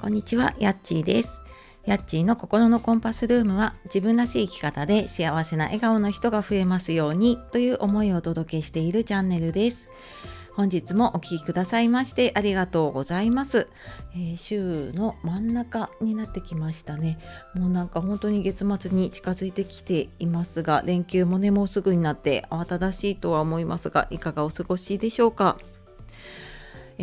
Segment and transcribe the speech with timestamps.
[0.00, 1.42] こんにちは、やっちーです。
[1.84, 9.90] やっちーの心のコンパスルームは自分らしい生き方で幸せな笑顔の人が増えますようにという思いをお届けしているチャンネルです。
[10.54, 13.68] 本日もお聴きくださいましてありがとうございます、
[14.14, 17.18] えー、週の真ん中になってきましたね
[17.54, 25.56] もうなんか本当に月末に近づいてきていますが連休もねもうすぐになって慌ただしいとは思いますがいかがお過ごしでしょうか？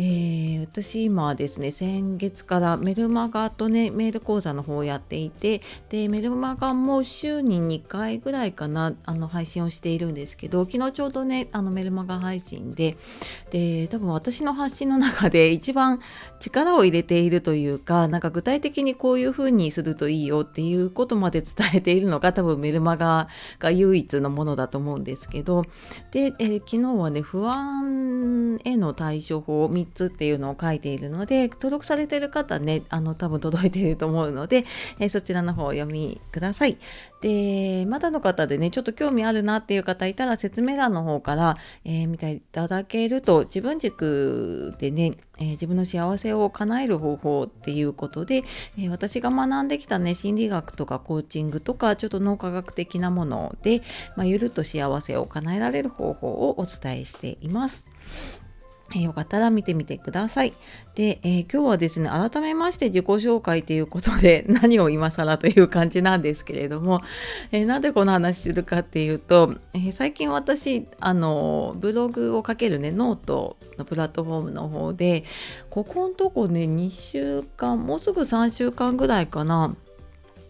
[0.00, 12.96] ー、私今ですね先月からメルマガとねメール講座の方をやっていてでメルマガも週に2回ぐらいかなあの配信をしているんですけど昨日ちょうどねあのメルマガ配信で
[13.50, 15.98] で多分私の発信の中で一番
[16.38, 23.26] 力を入れているというかなんか具体的にこういう風にするといいよっていうことまで伝えているのが多分メルマガ
[23.58, 25.64] が唯一のものだと思うんですけど
[26.12, 34.64] で、えー、昨日はね不安への対処法3つっていうのを書いているので登録されてる方ねあの多分届いていると思うので、
[34.98, 36.78] えー、そちらの方を読みください。
[37.20, 48.44] でまだの方でねちょっと興味あるなっていう方いたら説明欄の方から、えー、見ていただけると自分軸でねえー、自分の幸せを叶える方法っていうことで、
[48.76, 53.82] えー、私が学んできたね心理学とかコーチングとかちょっと脳科学的なもので、
[54.16, 57.86] まあ、ゆるっと幸せを叶えられる方法をお伝えしています。
[58.94, 60.54] えよかったら見てみてください。
[60.94, 67.02] で、えー、今日はですね、改めまして自己紹介ということで、 何を今更という感じなんですけれども、
[67.52, 75.24] えー、なんでこの話するかっていうと、えー、最近私、あの、ブログを書けるね、ノートのプラットフォームの方で、
[75.70, 79.76] ここのとこね、2週間、もうすぐ3週間ぐらいかな、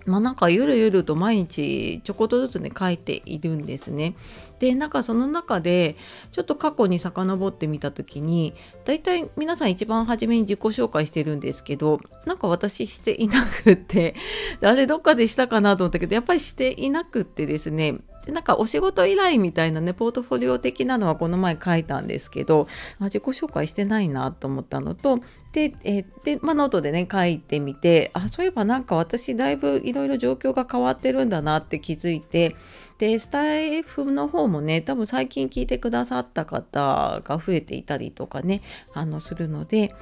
[0.08, 4.14] まあなんかゆるゆると毎日ちょこっとずつね書いているんですね。
[4.58, 5.96] でなんかその中で
[6.32, 14.14] ちょっと過去に遡ってみた時に大体皆さん一番初めに自己紹介してるんですけどなんか私していなくって
[14.60, 17.98] あれどっかでしたかなと思ったけどやっぱりしていなくってですね
[18.28, 22.68] でなんかお仕事依頼みたいなねポートフォリオ的なのはこの前書いたんですけど
[23.00, 25.20] あ自己紹介してないなと思ったのと
[25.52, 32.54] で,、え、でまあ、ノートでね書いてみてあそういえばなんか私だいぶいろいろ状況が変わってるんだなって気づいて
[32.98, 38.60] でスタエフの方もね多分最近聞いてくださった方が増えていたりとかね
[38.92, 39.94] あのするので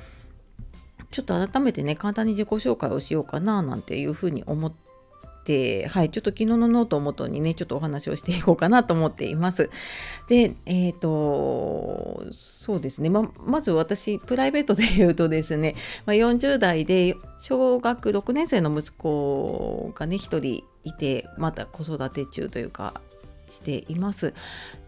[1.13, 4.73] ちょっと改めてね簡単に自己紹介をしようかななんていうふうに思っ
[5.47, 5.87] て。
[5.87, 9.71] はい、ちょっと昨日のノートをもとにね、ちょっとお話をしていこうかなと思っています。
[10.29, 15.75] で、えっ、ー、と、そうですね、ままず私、プライベートで言うとですね、
[16.05, 23.01] まあ、40代で小学6年生の息子がね、1人いてまた子育て中というか
[23.51, 24.33] しています。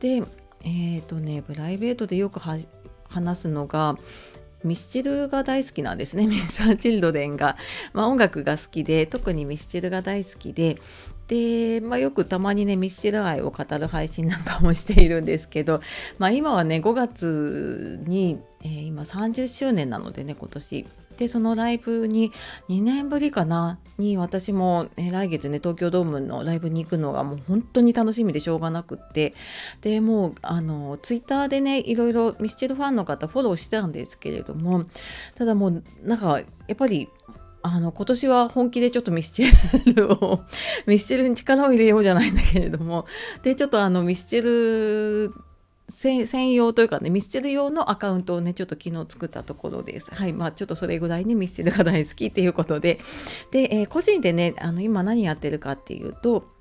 [0.01, 0.23] で
[0.65, 3.99] えっ、ー、とねプライベートでよく話すのが
[4.65, 6.27] ミスチルが大好きなんですね。
[6.29, 7.57] ミスター・チルドレンが、
[7.93, 10.79] まあ、音楽が好きで、特にミスチルが大好きで、
[11.29, 15.81] で、まあ、よくたまにね、ミスチル愛を語る配信なんかもしているんですけど、
[16.19, 20.87] まあ、今はね、5月に、えー、今30周年なのでね、今年。
[21.19, 22.33] でそのライブに
[22.69, 23.79] 2年ぶりかな？
[23.99, 29.35] に私も、え来月ね東京ドームのライブに行くのがもう本当に楽しみでしょうがなくって。
[29.81, 34.85] でもうあのツイッターでねいろいろミスチルファンの方フォローしてたんですけれども
[35.35, 37.09] ただもうなんかやっぱり
[37.63, 39.45] あの今年は本気でちょっとミスチ
[39.93, 40.41] ルを
[40.87, 43.07] ミスチルに力を入れようじゃないんだけれども。
[43.43, 45.35] でちょっとあのミスチル
[45.89, 50.15] 専用というかねミスチル用のアカウントをねちょっと昨日作ったところです。
[50.15, 53.01] はいまあちょっとそれぐらいにミスチルが大好きっていうことで。
[53.51, 56.58] で、えー、個人でねあの今何やってるかっていうと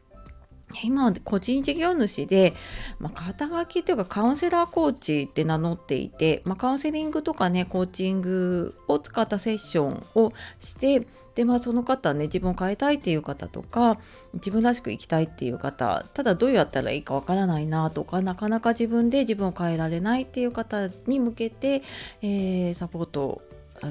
[0.83, 2.53] 今は個人事業主で、
[2.99, 13.99] まあ、肩書きというかカウンセラーコーチって名乗っていて、まあ、カウンセリングとかねコーチングを使ったセッションをしてでまあその方ね自分を変えたいっていう方とか
[14.33, 21.83] 自分らしく生きたいっていう方ただどうやったらいいかわからないなとかなかなか自分で自分を変えられないっていう方に向けて、
[22.23, 23.41] えー、サポート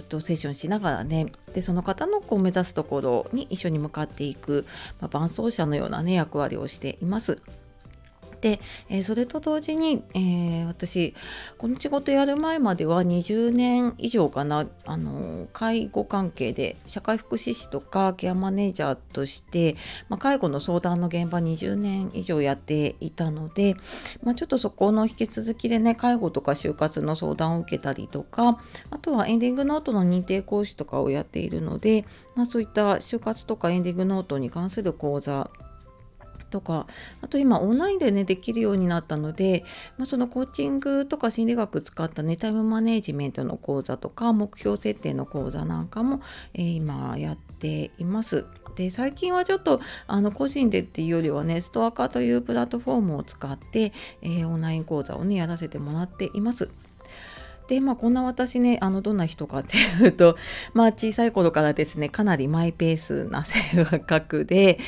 [0.08, 4.66] とセッションしながらねでその方のこう目指すところに一緒に向かっていく、
[5.00, 7.40] まあ、伴走者のようなね役割をしています。
[8.46, 11.14] で、えー、それと同時に、えー、私
[11.58, 19.74] この仕事やる前までは20年以上かなあの介護関係で社会福祉士とかケアマネージャーとして、
[20.08, 23.74] まあ、介護の相談の現場20年以上やっていたので、
[24.22, 28.60] まあ、ちょっとそこの引き続きでね介護とか就活の相談を受けたりとか
[28.90, 32.04] あとはエンディングノートの認定講師とかをやっているので、
[32.36, 35.50] まあ、そういった就活とかエンディングノートに関する講座
[36.50, 36.86] とか
[37.22, 39.64] あと今オンラインでねできるようになったので、
[39.98, 46.20] まあ、そのコーチングとか心理学使ったねタイムマネジメントの講座とか目標設定の講座なんかも、
[46.54, 48.44] えー、今やっています。
[48.76, 56.68] で最近はちょっとあの個人でっていうよりはねストア化というプラットフォームを使って、えー、オンライン講座をねやらせてもらっています。
[57.68, 60.36] でまあこんな私ねあのどんな人かっていうと
[60.74, 63.60] まあ小さい頃からですねかなりマイペースな性
[64.06, 64.78] 格で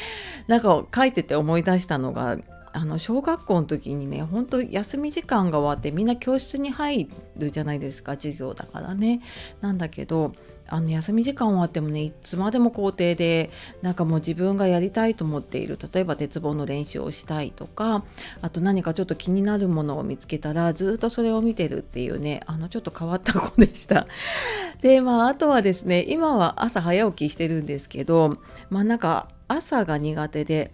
[0.47, 2.39] なんか書いてて思い出したのが
[2.79, 9.21] あの小学校の時にね本当休み時間が終わってみんな教室に入るじゃないですか授業だからね。
[9.61, 10.31] なんだけど
[10.69, 13.51] あの休み時間終わってもねいつまでも校庭で
[13.83, 18.05] なんかもう自分がやりたいと思っている例えば鉄棒の練習をしたいとか
[18.43, 24.07] あと何かちょっと気になるものを見つけたらずっとそれを見てるっていうねあのちょっと変わった子でした。
[24.81, 28.39] でまああとはですね今は朝早起きしてるんですけど
[28.71, 30.71] まあなんか朝が苦手で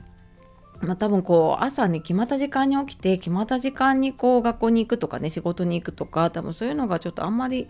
[0.84, 7.66] まあ、多分こう朝に決まった時間に起きて決まった時間にこう学校に行くとかね仕事に行くとか多分そういうのがちょっとあんまり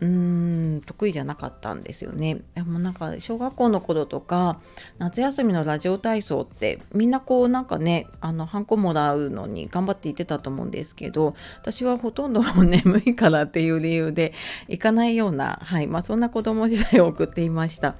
[0.00, 2.40] うーん得意じゃなかったんですよね。
[2.54, 4.60] でもなんか小学校の頃とか
[4.98, 14.32] 夏休みのラジオ体操ってみんなこうなんかねあのハンコもらうのに頑張って行ってたと思うんですけど私はほとんど眠いからっていう理由で
[14.68, 17.96] 行かないような、はいまあ、そんな子供時代を送っていました。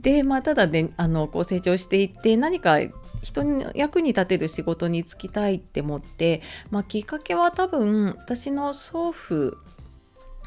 [0.00, 2.78] でまあただねあのこう成長していって何か
[3.26, 9.58] 人に役に立てる仕事に就きたいって思って、まあ、きっかけは多分私の祖父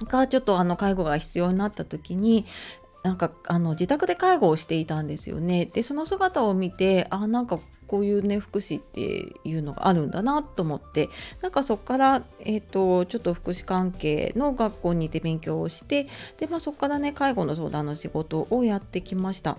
[0.06, 2.46] がちょっとあの介護が必要になった時に
[3.04, 5.66] なんかあの自宅で介護をしていたんですよね。
[5.66, 11.10] でその姿を見てあなんかこういうね福祉っていうのがあるんだなと思って
[11.42, 19.58] なんかそこから、えーと、ちょっと福祉関係の学校に行って勉強をしてで、まあ、そこからね介護の相談の仕事をやってきました。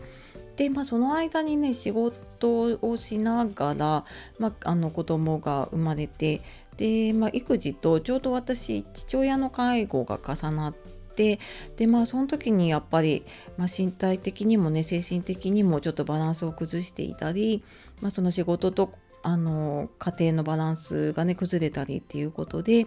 [0.61, 4.05] で、まあ、その間にね仕事をしながら、
[4.39, 6.43] まあ、あの子供が生まれて
[6.77, 11.41] で、まあ、育児とちょうど私父親の介護が重なって
[11.79, 13.25] でまあその時にやっぱり、
[13.57, 17.65] まあ、身体的にもね精神的にもちょっとバランスを崩していたり、
[18.03, 18.93] まあ、その仕事と
[19.23, 22.85] あの家庭のバランスがね崩れたりっていうことで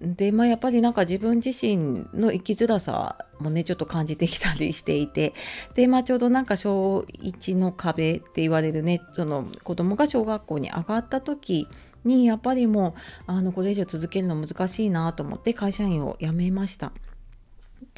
[0.00, 5.34] でまあやっぱりなんか自分自身の生きづらさもねちょっと感じてきたりしていて
[5.74, 11.66] でまあちょうどなんか小1の壁って言われるねその子供が小学校に上がった時
[12.04, 12.94] にやっぱりも
[13.26, 16.92] うあのこれ以上続けるの難しいなと思って会社員を辞めました。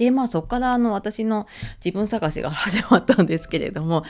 [0.01, 1.47] でまあそこからあの私の
[1.85, 4.03] 自分探しが始まったんですけれども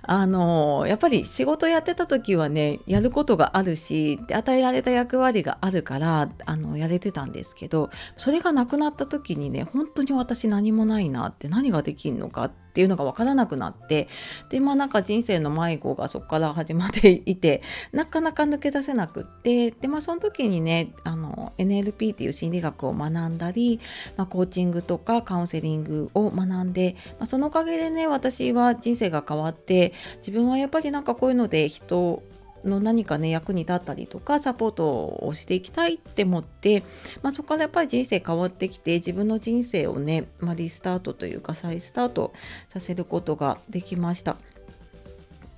[0.00, 14.08] あのやっぱり仕事やってた時はねやることがあるし与えられた役割があるからあのやれてたんですけどそれがなくなった時にね本当に私何もないなって何ができるのかってっていうのが分からなくなって
[14.50, 17.62] でまあなんか人生の迷子がそこから始まっていて
[17.92, 23.78] なかなか抜け出せなくってでまあその時にねあの NLP っていう心理学を学んだり、
[24.16, 32.24] まあ、コーチングとかカウンセリングを学んで、まあ、そのおかげでね私は人生が変わって自分はやっぱりなんかこういうので人
[32.64, 34.86] の何かね役に立ったりとかサポート
[35.22, 36.82] をしていきたいって思って、
[37.22, 42.32] まあ、そこからやっぱり人生変わってきて自分の人生をね、まあ、リスタートというか再スタート
[42.68, 44.36] させることができました。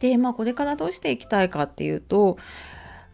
[0.00, 2.37] でまあこれからどうしていきたいかっていうと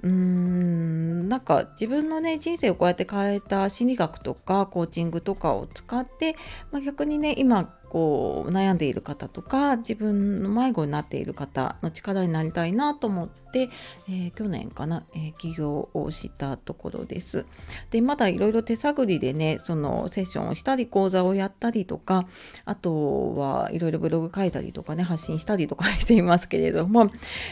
[0.03, 6.35] うーんなんか自分のね人生をこうやって変えた心理学とかコーチングとかを使って、
[6.73, 13.68] まあ、逆にね今こう悩んでいる方とか自分の迷子になっている方の力になりたいなと思って、
[14.08, 17.44] えー、去年かな、えー、起業をしたところです。
[17.90, 22.26] でまだいろいろ手探りでねそのセッションをしたり講座をやったりとか
[22.64, 27.11] あとはいろいろブログ書いたりとかね発信したりとかしていますけれども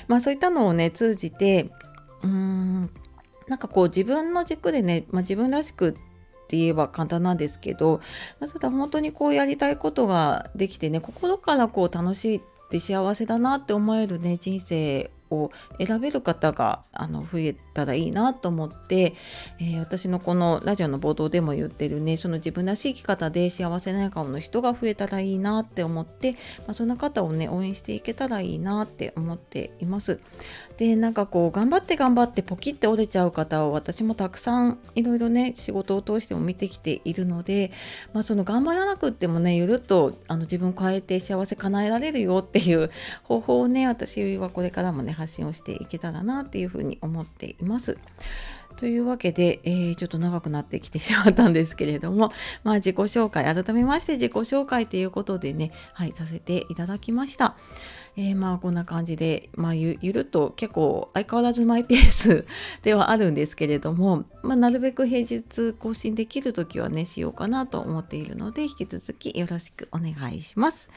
[0.09, 1.71] まあそういったのをね通じて
[2.23, 2.91] うーん
[3.47, 5.99] なんかこう自分の軸でね、まあ、自分らしく
[6.51, 8.01] って言えば簡単なんですけど、
[8.41, 12.41] まあ、ただ本当にこうやりたいことができてね心からこう楽しいっ
[12.71, 19.15] て幸せだなって思えるね人生を選べる方があの増えたらいいなと思って、
[19.59, 30.21] えー、私のこのラジオの冒頭でも言ってるねその自分らしい生き方で幸せな笑顔の人が増えたらいいなって思って、まあ、そんな方をね応援していけたらいいなって思っています。
[30.77, 37.71] でなんかこう頑張って頑張ってポキって折れちゃう方を私もたくさんいろいろね仕事を通しても見てきているので、
[38.15, 42.91] まあ、その頑張らなくってもねゆるっとあの自分を変えて幸せ叶えられるよっていう
[43.25, 47.99] 方法をね私はこれからもね発信をしていけたらなっていうふうに思っています。
[48.77, 52.33] というわけで、えー、ちょっと長くなってきてしまったんですけれども、
[52.65, 57.57] まあ自己紹介、改めまして自己紹介ということでね、はい、させていただきました。
[58.17, 62.45] えー、まあこんな感じで、まあゆゆるっと結構相変わらずマイペース
[62.83, 70.89] ではあるんですけれども、まあ、なるべく平日更新できる時はね、しようかなと思っているので、引き続きよろしくお願いします。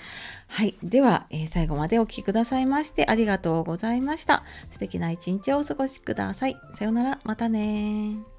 [0.48, 0.76] はい。
[0.84, 4.44] では、えー、最後までお聴きくださいましてありがとうございました。
[4.72, 6.58] 素敵な一日をお過ごしください。
[6.74, 7.20] さようなら。
[7.24, 8.33] またねね。